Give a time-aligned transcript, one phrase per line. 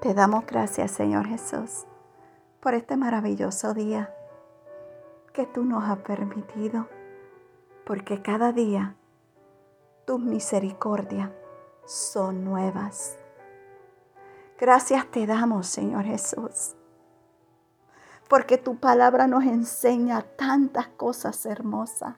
[0.00, 1.84] Te damos gracias, Señor Jesús,
[2.60, 4.14] por este maravilloso día
[5.32, 6.86] que tú nos has permitido,
[7.84, 8.94] porque cada día
[10.06, 11.30] tus misericordias
[11.84, 13.18] son nuevas.
[14.56, 16.76] Gracias te damos, Señor Jesús,
[18.28, 22.14] porque tu palabra nos enseña tantas cosas hermosas.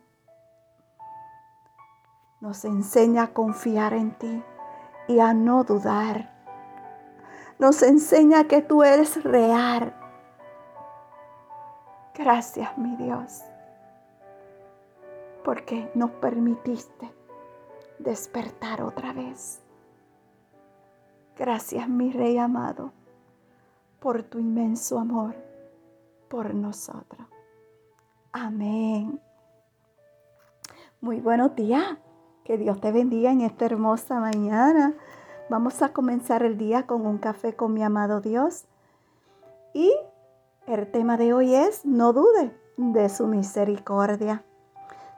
[2.42, 4.44] Nos enseña a confiar en ti
[5.08, 6.39] y a no dudar
[7.60, 9.94] nos enseña que tú eres real.
[12.14, 13.42] Gracias, mi Dios,
[15.44, 17.12] porque nos permitiste
[17.98, 19.60] despertar otra vez.
[21.38, 22.92] Gracias, mi Rey amado,
[24.00, 25.34] por tu inmenso amor
[26.28, 27.26] por nosotros.
[28.32, 29.20] Amén.
[31.00, 31.98] Muy buenos días.
[32.44, 34.94] Que Dios te bendiga en esta hermosa mañana.
[35.50, 38.66] Vamos a comenzar el día con un café con mi amado Dios.
[39.74, 39.92] Y
[40.68, 44.44] el tema de hoy es, no dude de su misericordia.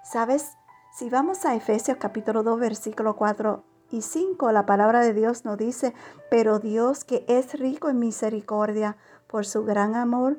[0.02, 0.52] ¿Sabes?
[0.94, 5.58] Si vamos a Efesios capítulo 2, versículo 4 y 5, la palabra de Dios nos
[5.58, 5.92] dice,
[6.30, 10.38] pero Dios que es rico en misericordia por su gran amor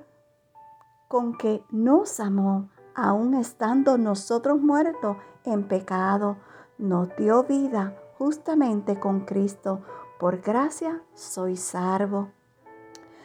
[1.07, 6.37] con que nos amó, aun estando nosotros muertos en pecado,
[6.79, 9.81] nos dio vida justamente con Cristo.
[10.19, 12.29] Por gracia soy salvo.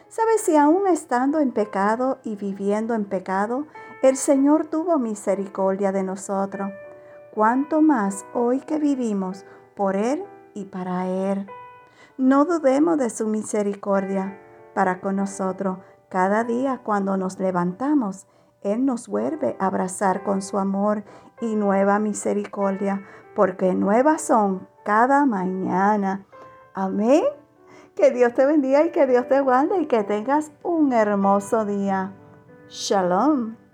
[0.09, 3.67] ¿Sabes si aún estando en pecado y viviendo en pecado,
[4.03, 6.71] el Señor tuvo misericordia de nosotros?
[7.35, 9.45] ¿Cuánto más hoy que vivimos
[9.77, 11.47] por Él y para Él?
[12.17, 14.41] No dudemos de su misericordia
[14.75, 15.79] para con nosotros.
[16.09, 18.27] Cada día cuando nos levantamos,
[18.63, 21.05] Él nos vuelve a abrazar con su amor
[21.41, 23.03] y nueva misericordia,
[23.37, 26.25] porque nuevas son cada mañana.
[26.73, 27.23] Amén.
[27.95, 32.15] Que Dios te bendiga y que Dios te guarde y que tengas un hermoso día.
[32.71, 33.68] Shalom.